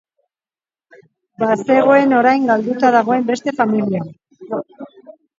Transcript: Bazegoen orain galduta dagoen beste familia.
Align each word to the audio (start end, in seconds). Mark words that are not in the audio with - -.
Bazegoen 1.43 2.15
orain 2.19 2.47
galduta 2.51 2.91
dagoen 2.95 3.27
beste 3.27 3.53
familia. 3.59 4.01